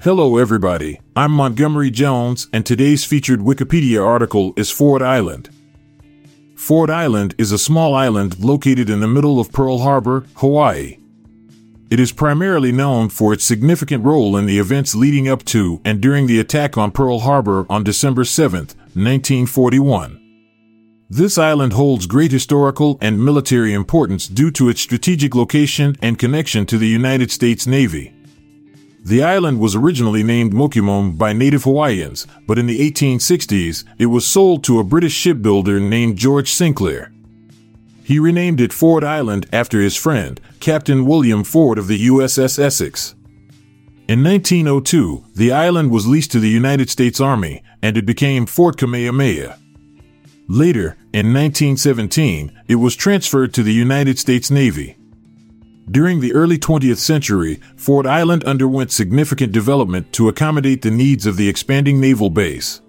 [0.00, 1.00] Hello, everybody.
[1.16, 5.50] I'm Montgomery Jones, and today's featured Wikipedia article is Ford Island.
[6.54, 10.98] Ford Island is a small island located in the middle of Pearl Harbor, Hawaii.
[11.90, 16.00] It is primarily known for its significant role in the events leading up to and
[16.00, 18.60] during the attack on Pearl Harbor on December 7,
[18.94, 20.27] 1941.
[21.10, 26.66] This island holds great historical and military importance due to its strategic location and connection
[26.66, 28.12] to the United States Navy.
[29.06, 34.26] The island was originally named Mokumoem by native Hawaiians, but in the 1860s, it was
[34.26, 37.10] sold to a British shipbuilder named George Sinclair.
[38.04, 43.14] He renamed it Ford Island after his friend, Captain William Ford of the USS Essex.
[44.08, 48.76] In 1902, the island was leased to the United States Army, and it became Fort
[48.76, 49.58] Kamehameha.
[50.50, 54.96] Later, in 1917, it was transferred to the United States Navy.
[55.90, 61.36] During the early 20th century, Ford Island underwent significant development to accommodate the needs of
[61.36, 62.80] the expanding naval base.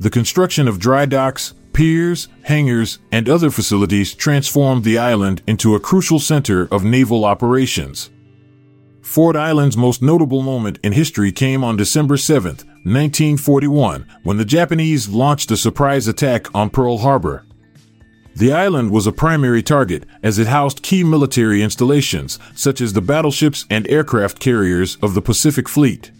[0.00, 5.80] The construction of dry docks, piers, hangars, and other facilities transformed the island into a
[5.80, 8.10] crucial center of naval operations.
[9.00, 15.08] Ford Island's most notable moment in history came on December 7, 1941, when the Japanese
[15.08, 17.44] launched a surprise attack on Pearl Harbor.
[18.36, 23.00] The island was a primary target as it housed key military installations, such as the
[23.00, 26.10] battleships and aircraft carriers of the Pacific Fleet.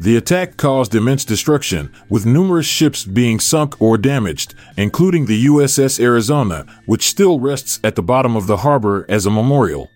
[0.00, 6.00] The attack caused immense destruction, with numerous ships being sunk or damaged, including the USS
[6.00, 9.90] Arizona, which still rests at the bottom of the harbor as a memorial.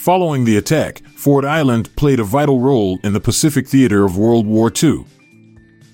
[0.00, 4.46] Following the attack, Ford Island played a vital role in the Pacific theater of World
[4.46, 5.04] War II.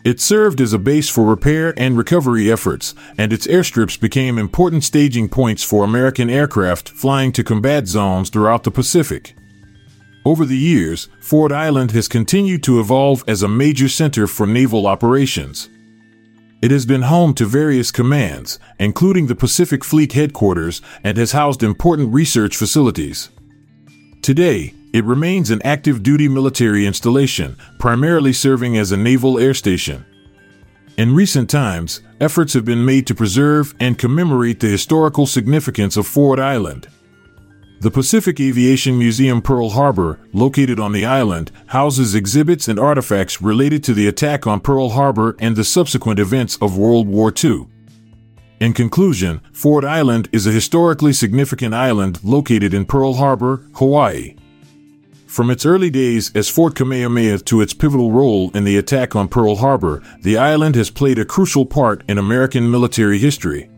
[0.04, 4.84] It served as a base for repair and recovery efforts, and its airstrips became important
[4.84, 9.34] staging points for American aircraft flying to combat zones throughout the Pacific.
[10.24, 14.86] Over the years, Ford Island has continued to evolve as a major center for naval
[14.86, 15.68] operations.
[16.62, 21.64] It has been home to various commands, including the Pacific Fleet headquarters, and has housed
[21.64, 23.30] important research facilities.
[24.26, 30.04] Today, it remains an active duty military installation, primarily serving as a naval air station.
[30.98, 36.08] In recent times, efforts have been made to preserve and commemorate the historical significance of
[36.08, 36.88] Ford Island.
[37.78, 43.84] The Pacific Aviation Museum Pearl Harbor, located on the island, houses exhibits and artifacts related
[43.84, 47.68] to the attack on Pearl Harbor and the subsequent events of World War II.
[48.58, 54.34] In conclusion, Ford Island is a historically significant island located in Pearl Harbor, Hawaii.
[55.26, 59.28] From its early days as Fort Kamehameha to its pivotal role in the attack on
[59.28, 63.68] Pearl Harbor, the island has played a crucial part in American military history.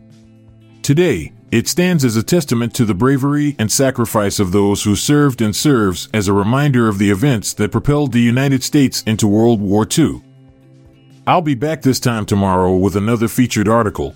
[0.81, 5.41] Today, it stands as a testament to the bravery and sacrifice of those who served
[5.41, 9.59] and serves as a reminder of the events that propelled the United States into World
[9.59, 10.21] War II.
[11.27, 14.15] I'll be back this time tomorrow with another featured article.